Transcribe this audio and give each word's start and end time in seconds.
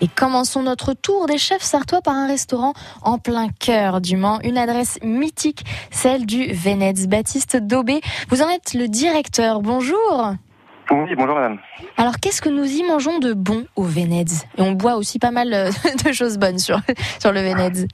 Et 0.00 0.08
commençons 0.08 0.62
notre 0.62 0.94
tour 0.94 1.26
des 1.26 1.36
chefs 1.36 1.62
sartois 1.62 2.00
par 2.00 2.14
un 2.14 2.26
restaurant 2.26 2.72
en 3.02 3.18
plein 3.18 3.48
cœur 3.48 4.00
du 4.00 4.16
Mans, 4.16 4.38
une 4.42 4.56
adresse 4.56 4.98
mythique, 5.02 5.64
celle 5.90 6.24
du 6.24 6.52
Vénèze. 6.52 7.06
Baptiste 7.06 7.56
Daubé, 7.56 8.00
vous 8.30 8.42
en 8.42 8.48
êtes 8.48 8.74
le 8.74 8.88
directeur. 8.88 9.60
Bonjour. 9.60 10.34
Oui, 10.90 11.14
bonjour 11.16 11.34
madame. 11.34 11.58
Alors 11.96 12.16
qu'est-ce 12.16 12.42
que 12.42 12.48
nous 12.48 12.64
y 12.64 12.82
mangeons 12.82 13.18
de 13.18 13.32
bon 13.32 13.66
au 13.76 13.84
Vénèze 13.84 14.46
Et 14.58 14.62
on 14.62 14.72
boit 14.72 14.96
aussi 14.96 15.18
pas 15.18 15.30
mal 15.30 15.52
euh, 15.52 15.70
de 16.04 16.12
choses 16.12 16.38
bonnes 16.38 16.58
sur, 16.58 16.78
sur 17.20 17.32
le 17.32 17.40
Vénèze. 17.40 17.86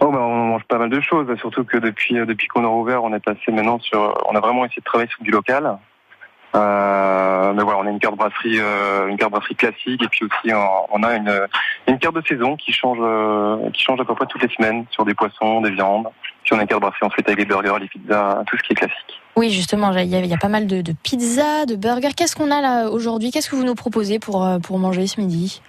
Oh 0.00 0.10
ben 0.10 0.18
on 0.18 0.46
mange 0.46 0.64
pas 0.64 0.78
mal 0.78 0.90
de 0.90 1.00
choses, 1.00 1.26
surtout 1.38 1.64
que 1.64 1.78
depuis 1.78 2.18
euh, 2.18 2.26
depuis 2.26 2.48
qu'on 2.48 2.64
a 2.64 2.68
ouvert, 2.68 3.02
on 3.02 3.14
est 3.14 3.24
passé 3.24 3.50
maintenant 3.50 3.78
sur, 3.78 4.20
on 4.28 4.34
a 4.34 4.40
vraiment 4.40 4.64
essayé 4.64 4.80
de 4.80 4.84
travailler 4.84 5.10
sur 5.10 5.22
du 5.22 5.30
local. 5.30 5.78
Euh, 6.54 7.52
mais 7.54 7.62
voilà, 7.62 7.80
on 7.80 7.86
a 7.86 7.90
une 7.90 7.98
carte 7.98 8.16
brasserie, 8.16 8.60
euh, 8.60 9.08
une 9.08 9.16
carte 9.16 9.32
brasserie 9.32 9.54
classique, 9.54 10.02
et 10.02 10.08
puis 10.08 10.24
aussi 10.24 10.54
on, 10.54 11.02
a 11.02 11.16
une, 11.16 11.48
une 11.88 11.98
carte 11.98 12.14
de 12.14 12.22
saison 12.26 12.56
qui 12.56 12.72
change, 12.72 12.98
euh, 13.00 13.70
qui 13.70 13.82
change 13.82 14.00
à 14.00 14.04
peu 14.04 14.14
près 14.14 14.26
toutes 14.26 14.42
les 14.42 14.54
semaines 14.54 14.84
sur 14.90 15.04
des 15.04 15.14
poissons, 15.14 15.62
des 15.62 15.70
viandes. 15.70 16.08
Puis 16.44 16.54
on 16.54 16.58
a 16.58 16.62
une 16.62 16.68
carte 16.68 16.82
brasserie 16.82 17.06
ensuite 17.06 17.26
avec 17.26 17.38
les 17.38 17.44
burgers, 17.46 17.78
les 17.80 17.88
pizzas, 17.88 18.42
tout 18.46 18.56
ce 18.58 18.62
qui 18.62 18.72
est 18.72 18.76
classique. 18.76 19.20
Oui, 19.36 19.50
justement, 19.50 19.92
il 19.92 20.08
y 20.08 20.34
a, 20.34 20.36
pas 20.36 20.48
mal 20.48 20.66
de, 20.66 20.82
de 20.82 20.92
pizzas, 20.92 21.64
de 21.64 21.76
burgers. 21.76 22.12
Qu'est-ce 22.14 22.36
qu'on 22.36 22.50
a 22.50 22.60
là 22.60 22.90
aujourd'hui? 22.90 23.30
Qu'est-ce 23.30 23.48
que 23.48 23.56
vous 23.56 23.64
nous 23.64 23.74
proposez 23.74 24.18
pour 24.18 24.46
pour 24.62 24.78
manger 24.78 25.06
ce 25.06 25.20
midi? 25.20 25.62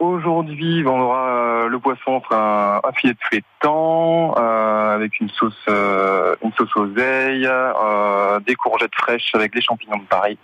Alors 0.00 0.12
aujourd'hui, 0.12 0.84
on 0.86 1.00
aura 1.00 1.26
euh, 1.28 1.68
le 1.68 1.78
poisson 1.78 2.22
un, 2.30 2.80
un 2.82 2.92
filet 2.92 3.14
de 3.14 3.18
flétan 3.20 4.34
euh, 4.36 4.94
avec 4.94 5.20
une 5.20 5.28
sauce, 5.28 5.54
euh, 5.68 6.36
une 6.42 6.52
sauce 6.52 6.74
oseille, 6.76 7.46
euh, 7.46 8.40
des 8.40 8.54
courgettes 8.54 8.94
fraîches 8.94 9.34
avec 9.34 9.52
des 9.54 9.60
champignons 9.60 9.98
de 9.98 10.04
Paris. 10.04 10.38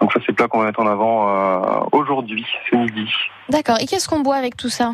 Donc 0.00 0.12
ça, 0.12 0.20
c'est 0.20 0.28
le 0.28 0.34
plat 0.34 0.48
qu'on 0.48 0.58
va 0.58 0.66
mettre 0.66 0.80
en 0.80 0.86
avant 0.86 1.86
aujourd'hui, 1.92 2.44
ce 2.68 2.76
midi. 2.76 3.08
D'accord. 3.48 3.76
Et 3.80 3.86
qu'est-ce 3.86 4.08
qu'on 4.08 4.20
boit 4.20 4.36
avec 4.36 4.56
tout 4.56 4.68
ça? 4.68 4.92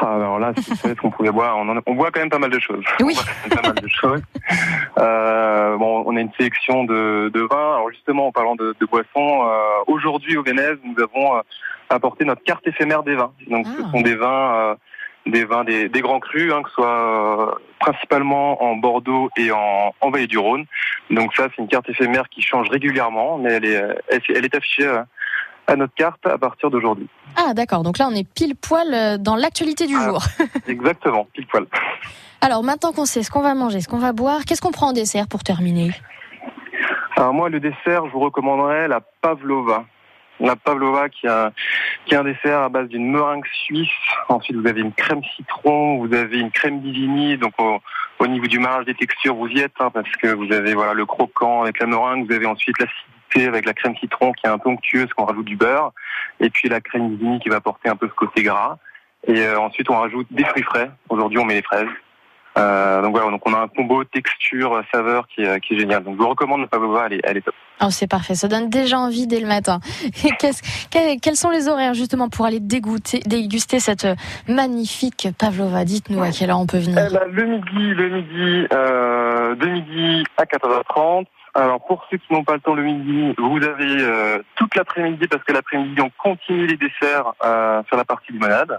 Ah, 0.00 0.14
alors 0.16 0.38
là, 0.40 0.52
si 0.56 0.74
ce 0.74 0.88
qu'on 0.94 1.10
pouvait 1.10 1.30
boire, 1.30 1.56
on, 1.56 1.68
en 1.68 1.76
a, 1.76 1.80
on, 1.86 1.94
boit 1.94 2.10
quand 2.10 2.20
même 2.20 2.30
pas 2.30 2.38
mal 2.38 2.50
de 2.50 2.58
choses. 2.58 2.84
Oui. 3.00 3.16
On 3.44 3.48
boit 3.48 3.62
pas 3.62 3.68
mal 3.68 3.76
de 3.76 3.88
choses. 3.88 4.22
Euh, 6.12 6.14
on 6.14 6.16
a 6.16 6.20
une 6.20 6.32
sélection 6.38 6.84
de, 6.84 7.30
de 7.32 7.40
vins. 7.40 7.74
Alors 7.74 7.90
justement, 7.90 8.28
en 8.28 8.32
parlant 8.32 8.56
de, 8.56 8.74
de 8.78 8.86
boissons, 8.86 9.06
euh, 9.16 9.58
aujourd'hui 9.86 10.36
au 10.36 10.42
Vénèze, 10.42 10.78
nous 10.84 11.02
avons 11.02 11.42
apporté 11.88 12.24
notre 12.24 12.42
carte 12.42 12.66
éphémère 12.66 13.02
des 13.02 13.14
vins. 13.14 13.32
Donc, 13.48 13.66
ah. 13.68 13.72
ce 13.76 13.90
sont 13.90 14.00
des 14.00 14.14
vins, 14.14 14.54
euh, 14.54 14.74
des 15.26 15.44
vins 15.44 15.64
des, 15.64 15.88
des 15.88 16.00
grands 16.00 16.20
crus, 16.20 16.52
hein, 16.52 16.62
que 16.62 16.68
ce 16.70 16.74
soit 16.74 16.86
euh, 16.86 17.52
principalement 17.78 18.62
en 18.62 18.76
Bordeaux 18.76 19.30
et 19.36 19.50
en, 19.52 19.94
en 20.00 20.10
Vallée 20.10 20.26
du 20.26 20.38
Rhône. 20.38 20.64
Donc 21.10 21.34
ça, 21.34 21.48
c'est 21.50 21.62
une 21.62 21.68
carte 21.68 21.88
éphémère 21.88 22.28
qui 22.28 22.42
change 22.42 22.68
régulièrement, 22.68 23.38
mais 23.38 23.52
elle 23.52 23.64
est, 23.64 23.82
elle, 24.08 24.20
elle 24.34 24.44
est 24.44 24.54
affichée 24.54 24.90
à 25.66 25.76
notre 25.76 25.94
carte 25.94 26.26
à 26.26 26.38
partir 26.38 26.70
d'aujourd'hui. 26.70 27.08
Ah 27.36 27.54
d'accord, 27.54 27.82
donc 27.82 27.98
là 27.98 28.08
on 28.10 28.14
est 28.14 28.28
pile 28.28 28.56
poil 28.56 29.18
dans 29.22 29.36
l'actualité 29.36 29.86
du 29.86 29.94
ah, 29.96 30.08
jour. 30.08 30.22
exactement, 30.66 31.26
pile 31.32 31.46
poil. 31.46 31.66
Alors 32.44 32.64
maintenant 32.64 32.90
qu'on 32.90 33.04
sait 33.04 33.22
ce 33.22 33.30
qu'on 33.30 33.40
va 33.40 33.54
manger, 33.54 33.80
ce 33.80 33.86
qu'on 33.86 34.00
va 34.00 34.12
boire, 34.12 34.44
qu'est-ce 34.44 34.60
qu'on 34.60 34.72
prend 34.72 34.88
en 34.88 34.92
dessert 34.92 35.28
pour 35.28 35.44
terminer 35.44 35.90
Alors 37.14 37.32
moi 37.32 37.48
le 37.48 37.60
dessert, 37.60 38.04
je 38.06 38.10
vous 38.10 38.18
recommanderais 38.18 38.88
la 38.88 39.00
pavlova. 39.00 39.84
La 40.40 40.56
pavlova 40.56 41.08
qui 41.08 41.28
a 41.28 41.52
un 42.10 42.24
dessert 42.24 42.58
à 42.58 42.68
base 42.68 42.88
d'une 42.88 43.08
meringue 43.08 43.46
suisse. 43.64 43.88
Ensuite, 44.28 44.56
vous 44.56 44.66
avez 44.66 44.80
une 44.80 44.92
crème 44.92 45.22
citron, 45.36 45.98
vous 45.98 46.12
avez 46.12 46.40
une 46.40 46.50
crème 46.50 46.80
divini. 46.80 47.38
Donc, 47.38 47.52
au, 47.58 47.78
au 48.18 48.26
niveau 48.26 48.48
du 48.48 48.58
mariage 48.58 48.86
des 48.86 48.94
textures, 48.94 49.36
vous 49.36 49.46
y 49.46 49.60
êtes, 49.60 49.74
hein, 49.78 49.90
parce 49.90 50.10
que 50.10 50.26
vous 50.34 50.52
avez 50.52 50.74
voilà 50.74 50.94
le 50.94 51.06
croquant 51.06 51.62
avec 51.62 51.78
la 51.78 51.86
meringue. 51.86 52.26
Vous 52.26 52.34
avez 52.34 52.46
ensuite 52.46 52.74
l'acidité 52.80 53.46
avec 53.46 53.66
la 53.66 53.72
crème 53.72 53.94
citron 53.98 54.32
qui 54.32 54.46
est 54.46 54.50
un 54.50 54.58
peu 54.58 54.68
onctueuse, 54.68 55.12
qu'on 55.12 55.26
rajoute 55.26 55.46
du 55.46 55.56
beurre. 55.56 55.92
Et 56.40 56.50
puis 56.50 56.68
la 56.68 56.80
crème 56.80 57.10
divini 57.10 57.38
qui 57.38 57.50
va 57.50 57.56
apporter 57.56 57.88
un 57.88 57.94
peu 57.94 58.08
ce 58.08 58.14
côté 58.14 58.42
gras. 58.42 58.78
Et 59.28 59.38
euh, 59.38 59.60
ensuite, 59.60 59.88
on 59.90 59.96
rajoute 59.96 60.26
des 60.32 60.44
fruits 60.44 60.64
frais. 60.64 60.90
Aujourd'hui, 61.08 61.38
on 61.38 61.44
met 61.44 61.54
les 61.54 61.62
fraises. 61.62 61.86
Euh, 62.58 63.00
donc 63.02 63.12
voilà, 63.12 63.30
donc 63.30 63.40
on 63.46 63.54
a 63.54 63.60
un 63.60 63.68
combo 63.68 64.04
texture 64.04 64.82
saveur 64.92 65.26
qui 65.28 65.42
est, 65.42 65.60
qui 65.60 65.74
est 65.74 65.78
génial. 65.78 66.04
Donc 66.04 66.16
je 66.16 66.22
vous 66.22 66.28
recommande 66.28 66.60
le 66.60 66.66
pavlova, 66.66 67.06
elle 67.06 67.14
est, 67.14 67.20
elle 67.24 67.36
est 67.38 67.40
top. 67.40 67.54
Oh, 67.80 67.90
c'est 67.90 68.06
parfait, 68.06 68.34
ça 68.34 68.48
donne 68.48 68.68
déjà 68.68 68.98
envie 68.98 69.26
dès 69.26 69.40
le 69.40 69.46
matin. 69.46 69.80
Et 70.22 71.16
quels 71.18 71.36
sont 71.36 71.50
les 71.50 71.68
horaires 71.68 71.94
justement 71.94 72.28
pour 72.28 72.46
aller 72.46 72.60
dégoûter, 72.60 73.20
déguster 73.26 73.80
cette 73.80 74.06
magnifique 74.48 75.28
pavlova? 75.38 75.84
Dites-nous 75.84 76.22
à 76.22 76.30
quelle 76.30 76.50
heure 76.50 76.60
on 76.60 76.66
peut 76.66 76.78
venir. 76.78 77.08
Eh 77.10 77.12
ben, 77.12 77.24
le 77.30 77.44
midi, 77.44 77.94
le 77.94 78.08
midi, 78.10 78.68
euh, 78.72 79.54
de 79.54 79.66
midi 79.66 80.24
à 80.36 80.44
14h30. 80.44 81.26
Alors 81.54 81.84
pour 81.84 82.06
ceux 82.10 82.16
qui 82.16 82.32
n'ont 82.32 82.44
pas 82.44 82.54
le 82.54 82.60
temps 82.60 82.74
le 82.74 82.82
midi, 82.82 83.34
vous 83.36 83.62
avez 83.62 84.00
euh, 84.00 84.38
toute 84.54 84.74
l'après-midi 84.74 85.26
parce 85.28 85.44
que 85.44 85.52
l'après-midi 85.52 86.00
on 86.00 86.10
continue 86.22 86.66
les 86.66 86.78
desserts 86.78 87.34
euh, 87.44 87.82
sur 87.88 87.96
la 87.96 88.04
partie 88.04 88.32
limonade. 88.32 88.78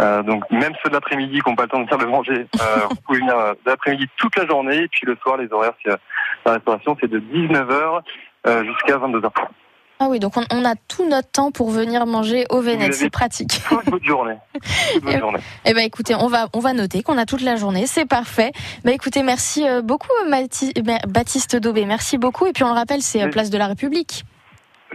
Euh, 0.00 0.22
donc 0.22 0.48
même 0.50 0.72
ceux 0.82 0.90
de 0.90 0.94
l'après-midi 0.94 1.40
qui 1.40 1.48
n'ont 1.48 1.56
pas 1.56 1.64
le 1.64 1.68
temps 1.68 1.80
de 1.80 1.88
faire 1.88 1.98
le 1.98 2.06
manger, 2.06 2.46
euh, 2.60 2.86
vous 2.90 2.96
pouvez 3.06 3.18
venir 3.18 3.36
euh, 3.36 3.54
l'après-midi 3.66 4.06
toute 4.16 4.36
la 4.36 4.46
journée. 4.46 4.84
Et 4.84 4.88
puis 4.88 5.06
le 5.06 5.16
soir, 5.16 5.36
les 5.36 5.50
horaires, 5.52 5.74
c'est, 5.84 5.92
la 6.46 6.52
restauration, 6.52 6.96
c'est 7.00 7.10
de 7.10 7.18
19h 7.18 8.00
euh, 8.46 8.64
jusqu'à 8.64 8.96
22h. 8.96 9.30
Ah 10.00 10.06
oui, 10.08 10.20
donc 10.20 10.36
on, 10.36 10.44
on, 10.52 10.64
a 10.64 10.76
tout 10.76 11.08
notre 11.08 11.28
temps 11.28 11.50
pour 11.50 11.70
venir 11.70 12.06
manger 12.06 12.46
au 12.50 12.60
Vénète, 12.60 12.94
c'est 12.94 13.10
pratique. 13.10 13.60
Toute 13.68 13.90
votre 13.90 14.04
journée. 14.04 14.36
Toute 14.94 15.02
votre 15.02 15.18
journée. 15.18 15.40
Eh 15.64 15.74
ben 15.74 15.84
écoutez, 15.84 16.14
on 16.14 16.28
va 16.28 16.46
on 16.52 16.60
va 16.60 16.72
noter 16.72 17.02
qu'on 17.02 17.18
a 17.18 17.26
toute 17.26 17.42
la 17.42 17.56
journée, 17.56 17.86
c'est 17.86 18.06
parfait. 18.06 18.52
Ben 18.84 18.92
écoutez, 18.92 19.24
merci 19.24 19.64
beaucoup 19.82 20.06
Baptiste 21.08 21.56
Daubé, 21.56 21.84
merci 21.84 22.16
beaucoup. 22.16 22.46
Et 22.46 22.52
puis 22.52 22.62
on 22.62 22.68
le 22.68 22.74
rappelle, 22.74 23.02
c'est 23.02 23.28
Place 23.28 23.50
de 23.50 23.58
la 23.58 23.66
République. 23.66 24.24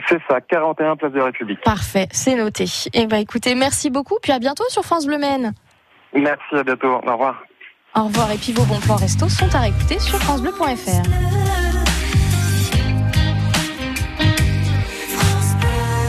C'est 0.10 0.22
ça, 0.30 0.42
41 0.42 0.96
Place 0.96 1.12
de 1.12 1.18
la 1.18 1.26
République. 1.26 1.62
Parfait, 1.62 2.08
c'est 2.12 2.36
noté. 2.36 2.66
Eh 2.94 3.08
ben 3.08 3.18
écoutez, 3.18 3.56
merci 3.56 3.90
beaucoup, 3.90 4.18
puis 4.22 4.32
à 4.32 4.40
bientôt 4.40 4.66
sur 4.70 4.84
France 4.84 5.06
Bleu 5.06 5.18
Maine. 5.18 5.54
Merci, 6.14 6.56
à 6.56 6.64
bientôt. 6.64 6.88
Au 6.88 7.00
revoir. 7.00 7.44
Au 7.96 8.04
revoir, 8.04 8.32
et 8.32 8.38
puis 8.38 8.54
vos 8.54 8.64
bons 8.64 8.80
plans 8.80 8.96
resto 8.96 9.30
sont 9.30 9.54
à 9.56 9.60
réécouter 9.60 10.00
sur 10.00 10.18
francebleu.fr. 10.20 11.43